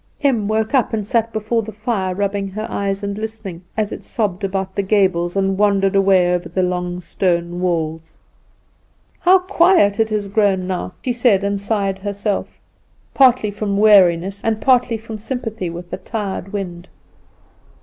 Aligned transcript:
Em 0.23 0.47
woke 0.47 0.73
up, 0.73 0.93
and 0.93 1.05
sat 1.05 1.31
before 1.31 1.61
the 1.61 1.71
fire, 1.71 2.15
rubbing 2.15 2.47
her 2.47 2.65
eyes, 2.71 3.03
and 3.03 3.19
listening, 3.19 3.61
as 3.77 3.91
it 3.91 4.03
sobbed 4.03 4.43
about 4.43 4.73
the 4.73 4.81
gables, 4.81 5.37
and 5.37 5.59
wandered 5.59 5.95
away 5.95 6.33
over 6.33 6.49
the 6.49 6.63
long 6.63 6.99
stone 6.99 7.59
walls. 7.61 8.17
"How 9.19 9.37
quiet 9.37 9.99
it 9.99 10.09
has 10.09 10.27
grown 10.27 10.65
now," 10.65 10.93
she 11.05 11.13
said, 11.13 11.43
and 11.43 11.61
sighed 11.61 11.99
herself, 11.99 12.57
partly 13.13 13.51
from 13.51 13.77
weariness 13.77 14.43
and 14.43 14.59
partly 14.59 14.97
from 14.97 15.19
sympathy 15.19 15.69
with 15.69 15.91
the 15.91 15.97
tired 15.97 16.51
wind. 16.51 16.87